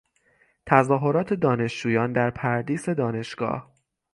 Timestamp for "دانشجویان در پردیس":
1.33-2.89